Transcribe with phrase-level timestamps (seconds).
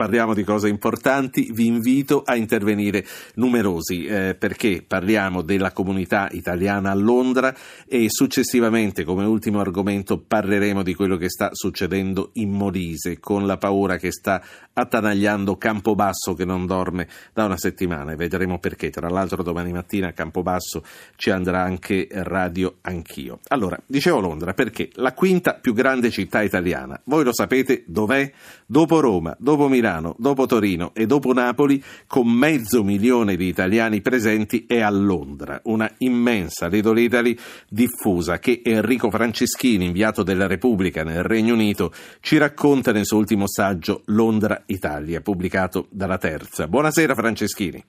[0.00, 3.04] parliamo di cose importanti, vi invito a intervenire
[3.34, 7.54] numerosi eh, perché parliamo della comunità italiana a Londra
[7.86, 13.58] e successivamente come ultimo argomento parleremo di quello che sta succedendo in Molise con la
[13.58, 14.42] paura che sta
[14.72, 18.88] attanagliando Campobasso che non dorme da una settimana e vedremo perché.
[18.88, 20.82] Tra l'altro domani mattina a Campobasso
[21.16, 23.40] ci andrà anche Radio Anch'io.
[23.48, 28.32] Allora, dicevo Londra perché la quinta più grande città italiana, voi lo sapete dov'è?
[28.64, 34.00] Dopo Roma, dopo Milano Milano, dopo Torino e dopo Napoli, con mezzo milione di italiani
[34.00, 37.36] presenti, è a Londra, una immensa Little Italy
[37.68, 43.48] diffusa che Enrico Franceschini, inviato della Repubblica nel Regno Unito, ci racconta nel suo ultimo
[43.48, 46.68] saggio Londra Italia, pubblicato dalla Terza.
[46.68, 47.84] Buonasera Franceschini.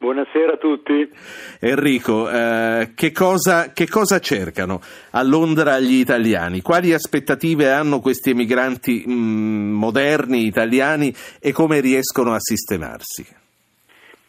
[0.00, 1.10] Buonasera a tutti.
[1.58, 4.78] Enrico, eh, che, cosa, che, cosa, cercano
[5.10, 6.62] a Londra gli italiani?
[6.62, 13.26] Quali aspettative hanno questi emigranti mh, mm, moderni italiani e come riescono a sistemarsi?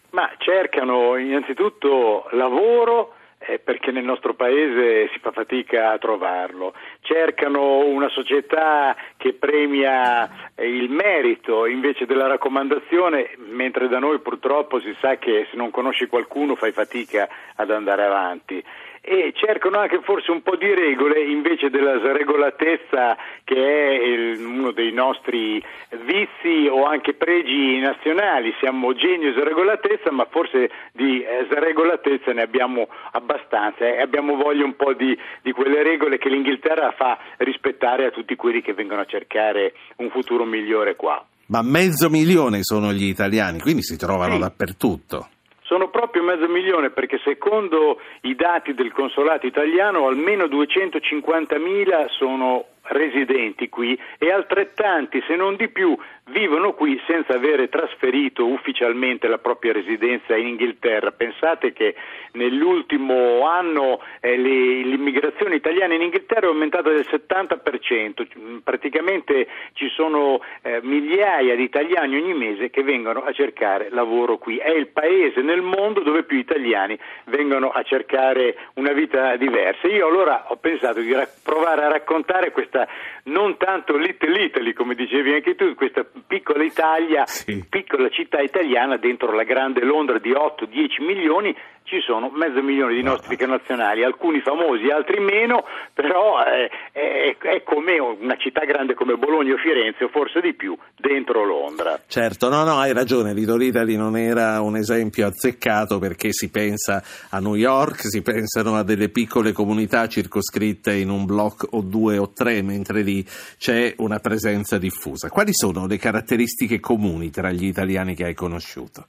[0.10, 6.74] Ma cercano innanzitutto lavoro eh, perché nel nostro paese si fa fatica a trovarlo.
[7.02, 14.80] Cercano una società che premia eh, il merito invece della raccomandazione, mentre da noi purtroppo
[14.80, 18.64] si sa che se non conosci qualcuno fai fatica ad andare avanti
[19.10, 24.70] e cercano anche forse un po' di regole invece della sregolatezza che è il, uno
[24.70, 25.60] dei nostri
[26.06, 28.54] vizi o anche pregi nazionali.
[28.60, 34.76] Siamo genio sregolatezza, ma forse di eh, sregolatezza ne abbiamo abbastanza e abbiamo voglia un
[34.76, 39.06] po' di, di quelle regole che l'Inghilterra fa rispettare a tutti quelli che vengono a
[39.06, 41.26] cercare un futuro migliore qua.
[41.48, 44.40] Ma mezzo milione sono gli italiani, quindi si trovano sì.
[44.40, 45.30] dappertutto.
[45.70, 53.70] Sono proprio mezzo milione perché secondo i dati del consolato italiano almeno 250.000 sono residenti
[53.70, 55.96] qui e altrettanti, se non di più,
[56.32, 61.12] vivono qui senza avere trasferito ufficialmente la propria residenza in Inghilterra.
[61.12, 61.96] Pensate che
[62.34, 70.42] nell'ultimo anno eh, le, l'immigrazione italiana in Inghilterra è aumentata del 70%, praticamente ci sono
[70.62, 74.58] eh, migliaia di italiani ogni mese che vengono a cercare lavoro qui.
[74.58, 79.88] È il paese nel mondo dove più italiani vengono a cercare una vita diversa.
[79.88, 82.88] Io allora ho pensato di ra- provare a raccontare questa
[83.24, 87.66] non tanto Little Italy, come dicevi anche tu, questa piccola Italia, sì.
[87.70, 91.56] piccola città italiana dentro la grande Londra di 8-10 milioni,
[91.90, 97.64] ci sono mezzo milione di nostri connazionali, alcuni famosi, altri meno, però è, è, è,
[97.64, 102.00] come una città grande come Bologna o Firenze, o forse di più, dentro Londra.
[102.08, 107.02] Certo, no, no, hai ragione, Little Italy non era un esempio azzeccato perché si pensa
[107.32, 112.18] a New York, si pensano a delle piccole comunità circoscritte in un blocco o due
[112.20, 113.26] o tre, mentre lì
[113.58, 115.30] c'è una presenza diffusa.
[115.30, 119.08] Quali sono le caratteristiche comuni tra gli italiani che hai conosciuto?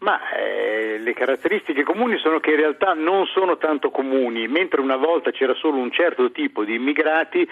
[0.00, 0.67] Ma eh,
[0.98, 5.54] le caratteristiche comuni sono che in realtà non sono tanto comuni, mentre una volta c'era
[5.54, 7.48] solo un certo tipo di immigrati,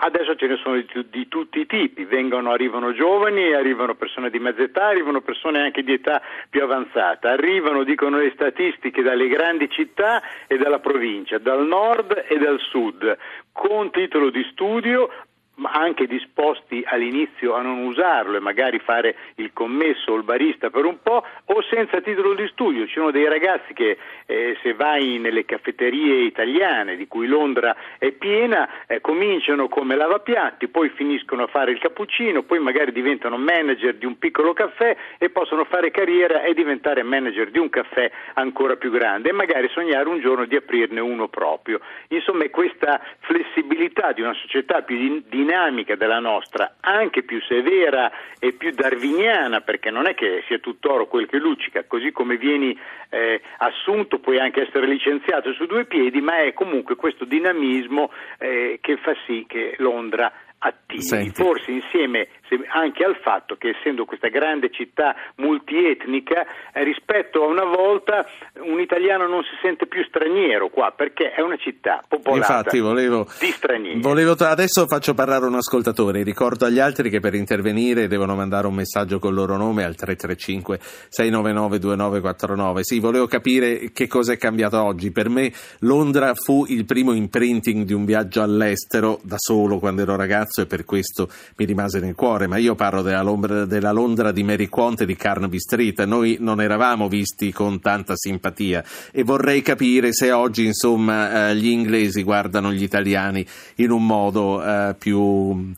[0.00, 4.38] adesso ce ne sono di, di, tutti i tipi, Vengono, arrivano giovani, arrivano persone di
[4.38, 9.68] mezza età, arrivano persone anche di età più avanzata, arrivano, dicono le statistiche, dalle grandi
[9.70, 13.16] città e dalla provincia, dal nord e dal sud,
[13.52, 15.10] con titolo di studio,
[15.56, 20.70] ma anche disposti all'inizio a non usarlo e magari fare il commesso o il barista
[20.70, 22.86] per un po' o senza titolo di studio.
[22.86, 28.10] Ci sono dei ragazzi che eh, se vai nelle caffetterie italiane di cui Londra è
[28.10, 33.94] piena eh, cominciano come lavapiatti, poi finiscono a fare il cappuccino, poi magari diventano manager
[33.94, 38.76] di un piccolo caffè e possono fare carriera e diventare manager di un caffè ancora
[38.76, 41.80] più grande e magari sognare un giorno di aprirne uno proprio.
[42.08, 48.10] Insomma è questa flessibilità di una società più di dinamica della nostra, anche più severa
[48.38, 52.76] e più darwiniana, perché non è che sia tutt'oro quel che luccica, così come vieni
[53.10, 58.78] eh, assunto puoi anche essere licenziato su due piedi, ma è comunque questo dinamismo eh,
[58.80, 61.42] che fa sì che Londra attivi, Senti.
[61.42, 62.28] forse insieme
[62.72, 68.26] anche al fatto che essendo questa grande città multietnica, eh, rispetto a una volta
[68.60, 73.26] un italiano non si sente più straniero qua, perché è una città popolata Infatti, volevo,
[73.38, 74.00] di stranieri.
[74.00, 78.74] Volevo, adesso faccio parlare un ascoltatore, ricordo agli altri che per intervenire devono mandare un
[78.74, 82.84] messaggio con il loro nome al 335 699 2949.
[82.84, 85.10] Sì, volevo capire che cosa è cambiato oggi.
[85.10, 90.16] Per me Londra fu il primo imprinting di un viaggio all'estero da solo quando ero
[90.16, 94.32] ragazzo e per questo mi rimase nel cuore, ma io parlo della, Londra, della Londra
[94.32, 99.22] di Mary Quant e di Carnaby Street, noi non eravamo visti con tanta simpatia e
[99.22, 103.46] vorrei capire se oggi insomma eh, gli inglesi guardano gli italiani
[103.76, 105.72] in un modo eh, più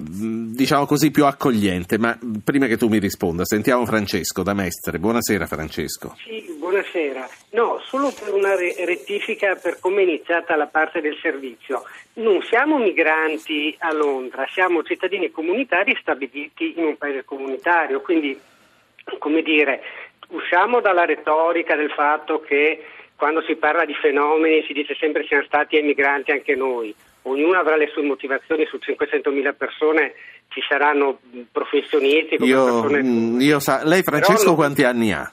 [0.00, 1.98] diciamo così, più accogliente.
[1.98, 4.98] Ma prima che tu mi risponda, sentiamo Francesco da Mestre.
[4.98, 6.16] Buonasera Francesco.
[6.24, 7.28] Sì, buonasera.
[7.50, 11.84] No, solo per una rettifica per come è iniziata la parte del servizio.
[12.14, 18.36] Non siamo migranti a Londra, siamo cittadini comunitari stabiliti in un paese comunitario, quindi
[19.18, 19.82] come dire,
[20.28, 22.84] usciamo dalla retorica del fatto che
[23.14, 26.92] quando si parla di fenomeni si dice sempre che siamo stati emigranti anche noi.
[27.22, 30.14] Ognuno avrà le sue motivazioni, su 500.000 persone
[30.48, 31.20] ci saranno
[31.52, 32.36] professionisti.
[32.40, 33.02] Io, persone...
[33.02, 33.82] Mm, io sa...
[33.84, 34.54] Lei Francesco non...
[34.56, 35.32] quanti anni ha?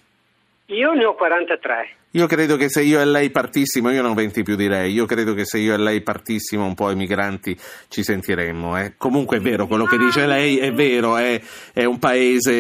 [0.72, 1.96] Io ne ho 43.
[2.12, 5.06] Io credo che se io e lei partissimo, io non venti più di lei, io
[5.06, 7.56] credo che se io e lei partissimo un po' emigranti
[7.90, 8.78] ci sentiremmo.
[8.80, 8.94] Eh.
[8.98, 11.40] Comunque è vero quello che dice lei, è vero, è,
[11.74, 12.52] è un paese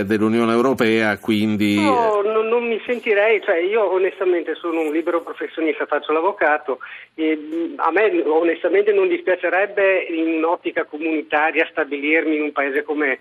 [0.00, 1.76] eh, dell'Unione Europea, quindi...
[1.76, 6.78] No, non, non mi sentirei, cioè io onestamente sono un libero professionista, faccio l'avvocato,
[7.14, 7.38] e
[7.76, 13.18] a me onestamente non dispiacerebbe in un'ottica comunitaria stabilirmi in un paese come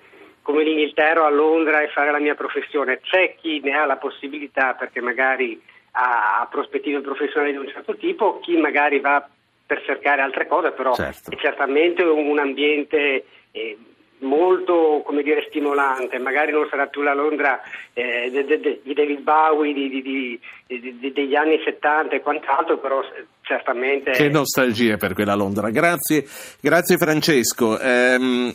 [0.49, 3.01] come l'Inghilterra a Londra e fare la mia professione.
[3.03, 5.61] C'è chi ne ha la possibilità perché magari
[5.91, 9.29] ha prospettive professionali di un certo tipo, chi magari va
[9.63, 11.29] per cercare altre cose, però certo.
[11.29, 13.77] è certamente un ambiente eh,
[14.21, 17.61] molto dire, stimolante, magari non sarà più la Londra
[17.93, 22.79] eh, de, de, de, di David Bowie di, di, di, degli anni 70 e quant'altro,
[22.79, 23.03] però
[23.41, 24.13] certamente...
[24.13, 26.25] Che nostalgia per quella Londra, grazie,
[26.59, 27.77] grazie Francesco.
[27.79, 28.51] Ehm,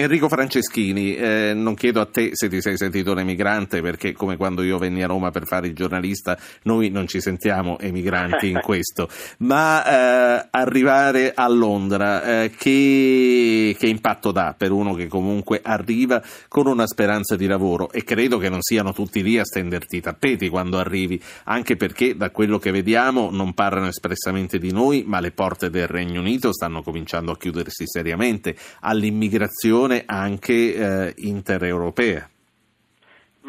[0.00, 4.36] Enrico Franceschini, eh, non chiedo a te se ti sei sentito un emigrante perché come
[4.36, 8.60] quando io venni a Roma per fare il giornalista noi non ci sentiamo emigranti in
[8.62, 9.08] questo,
[9.38, 16.22] ma eh, arrivare a Londra eh, che, che, impatto dà per uno che comunque arriva
[16.46, 17.90] con una speranza di lavoro?
[17.90, 22.16] E credo che non siano tutti lì a stenderti i tappeti quando arrivi, anche perché
[22.16, 26.52] da quello che vediamo non parlano espressamente di noi, ma le porte del Regno Unito
[26.52, 28.54] stanno cominciando a chiudersi seriamente.
[28.82, 32.28] All'immigrazione anche eh, intereuropea.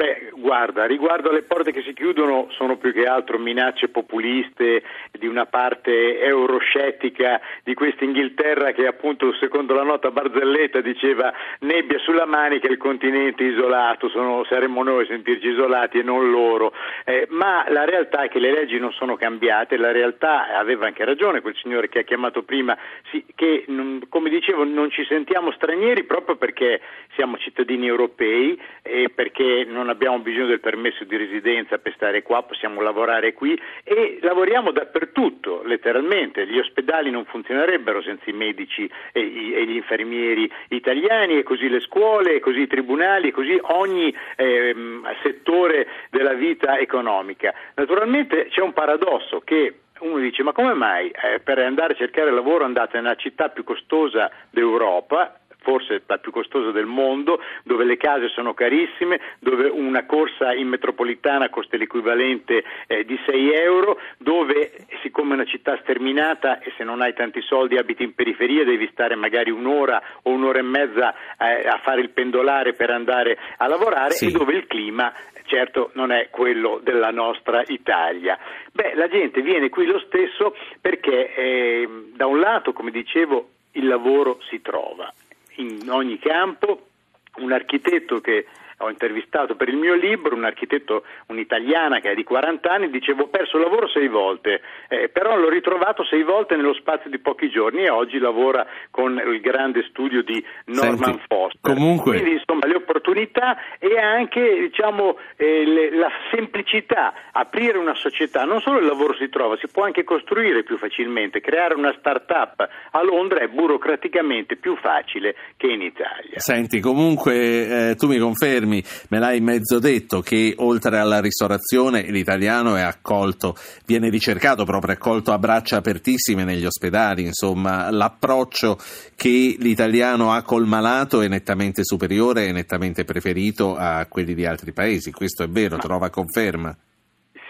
[0.00, 4.82] Beh, guarda, riguardo alle porte che si chiudono sono più che altro minacce populiste
[5.12, 11.98] di una parte euroscettica di questa Inghilterra che appunto secondo la nota barzelletta diceva nebbia
[11.98, 16.72] sulla manica il continente isolato, sono, saremmo noi a sentirci isolati e non loro,
[17.04, 21.04] eh, ma la realtà è che le leggi non sono cambiate, la realtà aveva anche
[21.04, 22.74] ragione quel signore che ha chiamato prima,
[23.10, 23.66] sì, che
[24.08, 26.80] come dicevo non ci sentiamo stranieri proprio perché
[27.16, 32.42] siamo cittadini europei e perché non abbiamo bisogno del permesso di residenza per stare qua,
[32.42, 36.46] possiamo lavorare qui e lavoriamo dappertutto, letteralmente.
[36.46, 42.34] Gli ospedali non funzionerebbero senza i medici e, gli infermieri italiani e così le scuole,
[42.34, 44.74] e così i tribunali, e così ogni eh,
[45.22, 47.52] settore della vita economica.
[47.74, 52.30] Naturalmente c'è un paradosso che uno dice ma come mai eh, per andare a cercare
[52.30, 57.96] lavoro andate nella città più costosa d'Europa forse la più costosa del mondo, dove le
[57.96, 64.72] case sono carissime, dove una corsa in metropolitana costa l'equivalente eh, di 6 euro, dove
[65.02, 68.88] siccome è una città sterminata e se non hai tanti soldi abiti in periferia devi
[68.92, 73.66] stare magari un'ora o un'ora e mezza eh, a fare il pendolare per andare a
[73.66, 74.26] lavorare sì.
[74.26, 75.12] e dove il clima
[75.50, 78.38] certo non è quello della nostra Italia.
[78.72, 83.88] Beh, la gente viene qui lo stesso perché eh, da un lato, come dicevo, il
[83.88, 85.12] lavoro si trova
[85.60, 86.88] in ogni campo,
[87.36, 88.46] un architetto che
[88.80, 93.24] ho intervistato per il mio libro un architetto, un'italiana che è di 40 anni, dicevo
[93.24, 97.18] ho perso il lavoro sei volte, eh, però l'ho ritrovato sei volte nello spazio di
[97.18, 101.74] pochi giorni e oggi lavora con il grande studio di Norman Senti, Foster.
[101.74, 102.12] Comunque...
[102.12, 108.60] Quindi insomma le opportunità e anche diciamo, eh, le, la semplicità, aprire una società, non
[108.60, 113.02] solo il lavoro si trova, si può anche costruire più facilmente, creare una start-up a
[113.02, 116.38] Londra è burocraticamente più facile che in Italia.
[116.38, 122.02] Senti, comunque eh, tu mi confermi confermi, me l'hai mezzo detto, che oltre alla ristorazione
[122.02, 128.78] l'italiano è accolto, viene ricercato proprio accolto a braccia apertissime negli ospedali, insomma l'approccio
[129.16, 134.72] che l'italiano ha col malato è nettamente superiore e nettamente preferito a quelli di altri
[134.72, 136.76] paesi, questo è vero, trova conferma.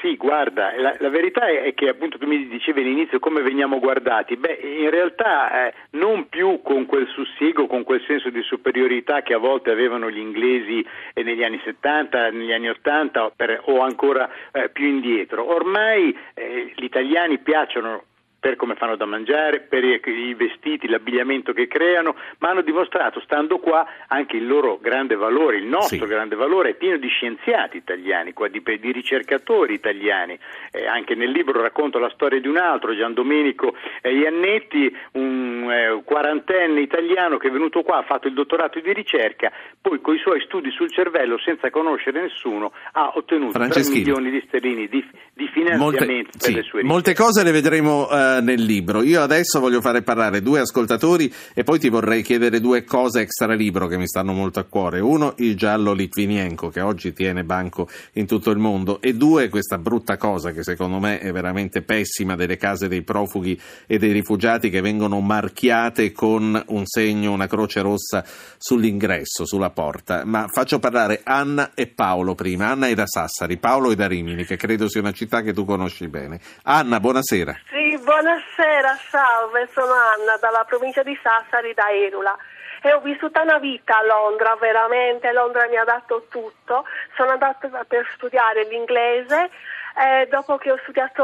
[0.00, 4.34] Sì, guarda, la, la, verità è che appunto tu mi dicevi all'inizio come veniamo guardati.
[4.34, 9.34] Beh, in realtà eh, non più con quel sussiego, con quel senso di superiorità che
[9.34, 14.30] a volte avevano gli inglesi eh, negli anni 70, negli anni 80 per, o ancora
[14.52, 15.46] eh, più indietro.
[15.46, 18.04] Ormai eh, gli italiani piacciono
[18.40, 23.58] per come fanno da mangiare, per i vestiti, l'abbigliamento che creano, ma hanno dimostrato, stando
[23.58, 26.06] qua, anche il loro grande valore, il nostro sì.
[26.06, 30.38] grande valore è pieno di scienziati italiani, di, di ricercatori italiani.
[30.72, 35.70] Eh, anche nel libro racconto la storia di un altro, Gian Domenico eh, Iannetti, un
[35.70, 40.14] eh, quarantenne italiano che è venuto qua, ha fatto il dottorato di ricerca, poi con
[40.14, 45.06] i suoi studi sul cervello, senza conoscere nessuno, ha ottenuto 3 milioni di sterlini di,
[45.34, 46.86] di finanziamento molte, per sì, le sue ricerche.
[46.86, 49.02] Molte cose le vedremo uh, nel libro.
[49.02, 53.54] Io adesso voglio fare parlare due ascoltatori e poi ti vorrei chiedere due cose extra
[53.54, 55.00] libro che mi stanno molto a cuore.
[55.00, 59.78] Uno, il giallo Litvinienko che oggi tiene banco in tutto il mondo e due, questa
[59.78, 64.70] brutta cosa che secondo me è veramente pessima delle case dei profughi e dei rifugiati
[64.70, 68.24] che vengono marchiate con un segno, una croce rossa
[68.58, 70.24] sull'ingresso, sulla porta.
[70.24, 72.68] Ma faccio parlare Anna e Paolo prima.
[72.68, 75.64] Anna è da Sassari, Paolo è da Rimini, che credo sia una città che tu
[75.64, 76.40] conosci bene.
[76.64, 77.56] Anna, buonasera.
[77.70, 82.36] Sì, buonasera, salve, sono Anna dalla provincia di Sassari, da Erula.
[82.82, 87.68] E ho vissuto una vita a Londra, veramente, Londra mi ha dato tutto, sono andata
[87.86, 89.50] per studiare l'inglese
[89.94, 91.22] e dopo che ho studiato,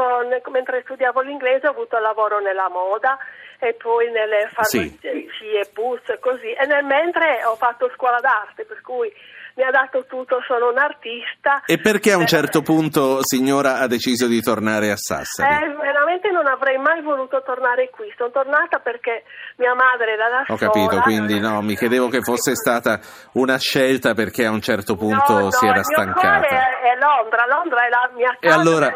[0.49, 3.17] mentre studiavo l'inglese ho avuto lavoro nella moda
[3.59, 5.69] e poi nelle farmacie, sì.
[5.73, 6.53] bus e così.
[6.53, 9.11] E nel mentre ho fatto scuola d'arte per cui
[9.57, 11.63] mi ha dato tutto, sono un artista.
[11.65, 15.65] E perché a un certo punto signora ha deciso di tornare a Sassari?
[15.65, 19.23] Eh, veramente non avrei mai voluto tornare qui, sono tornata perché
[19.57, 22.99] mia madre era da Ho capito, quindi no, mi chiedevo che fosse stata
[23.33, 26.45] una scelta perché a un certo punto no, no, si era stancata.
[26.45, 28.55] È, è Londra, Londra è la mia casa.
[28.55, 28.93] E allora,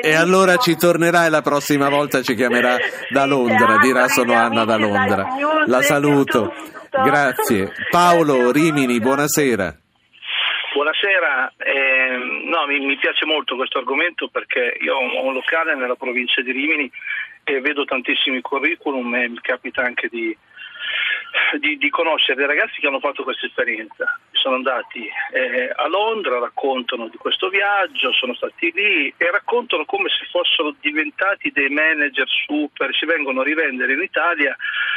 [0.00, 2.74] e allora ci tornerà e la prossima volta ci chiamerà
[3.14, 5.24] da Londra, dirà sono Anna da Londra.
[5.66, 6.52] La saluto.
[6.90, 7.72] Grazie.
[7.90, 9.82] Paolo Rimini, buonasera.
[10.74, 12.16] Buonasera, eh,
[12.46, 16.50] no, mi, mi, piace molto questo argomento perché io ho un locale nella provincia di
[16.50, 16.90] Rimini
[17.44, 20.36] e vedo tantissimi curriculum e mi capita anche di,
[21.60, 24.18] di, di conoscere dei ragazzi che hanno fatto questa esperienza.
[24.32, 30.08] Sono andati eh, a Londra, raccontano di questo viaggio, sono stati lì e raccontano come
[30.08, 34.56] se fossero diventati dei manager super, si vengono a rivendere in Italia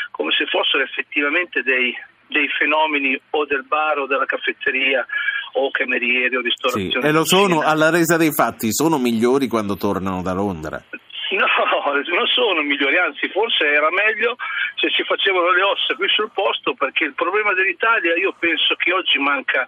[0.09, 1.95] come se fossero effettivamente dei,
[2.27, 5.05] dei fenomeni o del bar o della caffetteria
[5.53, 7.01] o camerieri o ristorazioni.
[7.01, 10.81] Sì, e lo sono alla resa dei fatti, sono migliori quando tornano da Londra.
[11.31, 11.45] No,
[12.15, 14.35] non sono migliori, anzi forse era meglio
[14.75, 18.93] se si facevano le ossa qui sul posto perché il problema dell'Italia io penso che
[18.93, 19.65] oggi manca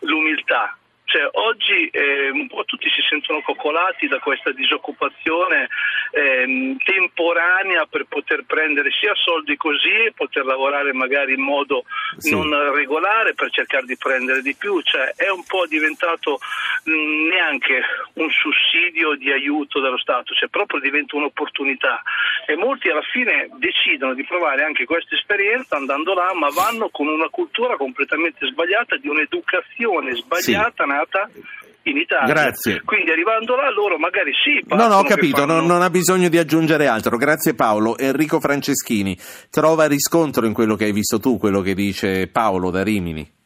[0.00, 0.76] l'umiltà,
[1.12, 5.68] cioè, oggi eh, un po' tutti si sentono coccolati da questa disoccupazione
[6.10, 11.84] eh, temporanea per poter prendere sia soldi così e poter lavorare magari in modo
[12.16, 12.30] sì.
[12.30, 14.80] non regolare per cercare di prendere di più.
[14.80, 16.38] Cioè, è un po' diventato
[16.84, 17.82] mh, mm, neanche
[18.14, 22.00] un sussidio di aiuto dello Stato, cioè proprio diventa un'opportunità.
[22.46, 27.06] E molti alla fine decidono di provare anche questa esperienza andando là, ma vanno con
[27.06, 30.84] una cultura completamente sbagliata, di un'educazione sbagliata.
[30.84, 31.28] Sì giornata
[31.84, 32.32] in Italia.
[32.32, 32.82] Grazie.
[32.84, 34.62] Quindi arrivando là loro magari sì.
[34.74, 35.54] No, no, ho capito, fanno...
[35.54, 37.16] non, non, ha bisogno di aggiungere altro.
[37.16, 37.98] Grazie Paolo.
[37.98, 39.18] Enrico Franceschini,
[39.50, 43.40] trova riscontro in quello che hai visto tu, quello che dice Paolo da Rimini.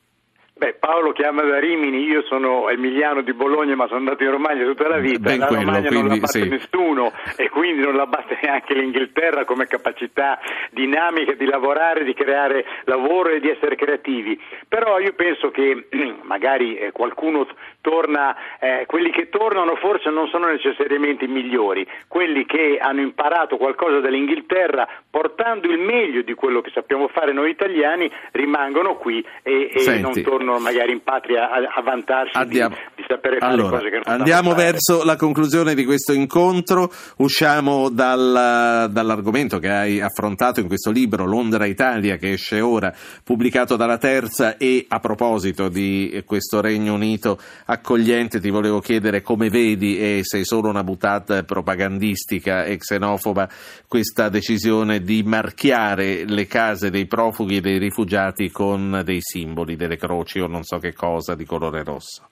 [0.59, 4.65] Beh, Paolo chiama da Rimini, io sono emiliano di Bologna ma sono andato in Romagna
[4.65, 6.49] tutta la vita, ben la quello, Romagna non la batte sì.
[6.49, 10.39] nessuno e quindi non la batte neanche l'Inghilterra come capacità
[10.71, 14.41] dinamica di lavorare, di creare lavoro e di essere creativi.
[14.67, 15.89] Però io penso che
[16.25, 17.47] magari eh, qualcuno
[17.83, 23.59] torna, eh, quelli che tornano forse non sono necessariamente i migliori, quelli che hanno imparato
[23.59, 29.71] qualcosa dall'Inghilterra portando il meglio di quello che sappiamo fare noi italiani rimangono qui e,
[29.71, 32.63] e non tornano magari in patria a, a vantarsi di,
[32.95, 37.89] di, sapere fare allora, cose che non Andiamo verso la conclusione di questo incontro, usciamo
[37.89, 43.99] dal, dall'argomento che hai affrontato in questo libro Londra Italia che esce ora, pubblicato dalla
[43.99, 44.57] Terza.
[44.57, 50.41] E a proposito di questo Regno Unito accogliente, ti volevo chiedere come vedi e se
[50.41, 53.49] è solo una buttata propagandistica e xenofoba
[53.87, 59.97] questa decisione di marchiare le case dei profughi e dei rifugiati con dei simboli, delle
[59.97, 62.29] croci o non so che cosa di colore rosso.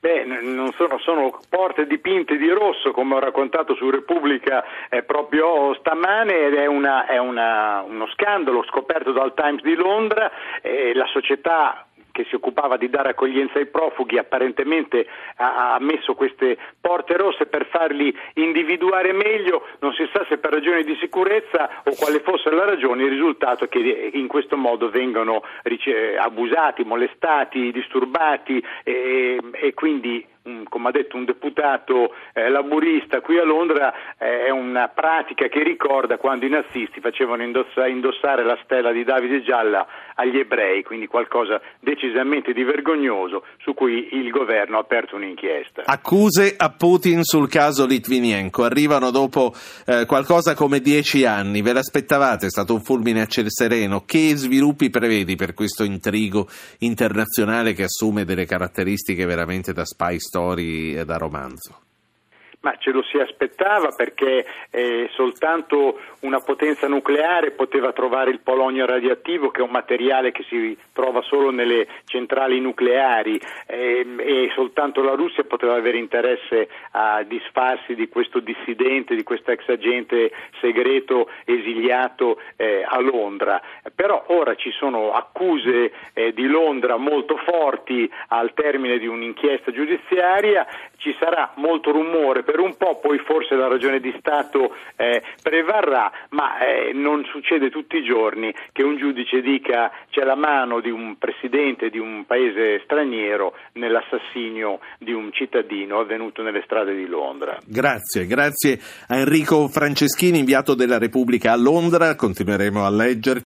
[0.00, 5.74] Beh, non sono, sono, porte dipinte di rosso, come ho raccontato su Repubblica eh, proprio
[5.74, 10.32] stamane, ed è, una, è una, uno scandalo scoperto dal Times di Londra.
[10.62, 11.84] Eh, la società
[12.20, 17.46] che si occupava di dare accoglienza ai profughi apparentemente ha, ha, messo queste porte rosse
[17.46, 22.50] per farli individuare meglio, non si sa se per ragioni di sicurezza o quale fosse
[22.50, 25.42] la ragione, il risultato è che in questo modo vengono
[26.18, 30.26] abusati, molestati, disturbati e, e quindi
[30.68, 35.62] come ha detto un deputato eh, laburista qui a Londra, eh, è una pratica che
[35.62, 41.06] ricorda quando i nazisti facevano indossa, indossare la stella di Davide gialla agli ebrei, quindi
[41.06, 45.82] qualcosa decisamente di vergognoso su cui il governo ha aperto un'inchiesta.
[45.84, 49.52] Accuse a Putin sul caso Litvinenko arrivano dopo
[49.86, 52.46] eh, qualcosa come dieci anni, ve l'aspettavate?
[52.46, 54.04] È stato un fulmine a ciel sereno.
[54.06, 61.04] Che sviluppi prevedi per questo intrigo internazionale che assume delle caratteristiche veramente da spy story
[61.04, 61.89] da romanzo?
[62.62, 68.84] Ma ce lo si aspettava perché eh, soltanto una potenza nucleare poteva trovare il polonio
[68.84, 75.02] radioattivo, che è un materiale che si trova solo nelle centrali nucleari, eh, e soltanto
[75.02, 81.30] la Russia poteva avere interesse a disfarsi di questo dissidente, di questo ex agente segreto
[81.46, 83.62] esiliato eh, a Londra.
[83.94, 90.66] Però ora ci sono accuse eh, di Londra molto forti al termine di un'inchiesta giudiziaria,
[90.98, 96.10] ci sarà molto rumore per un po', poi forse la ragione di Stato eh, prevarrà,
[96.30, 100.90] ma eh, non succede tutti i giorni che un giudice dica c'è la mano di
[100.90, 107.56] un presidente di un paese straniero nell'assassinio di un cittadino avvenuto nelle strade di Londra.
[107.64, 113.38] Grazie, grazie a Enrico Franceschini, inviato della Repubblica a Londra, continueremo a leggere.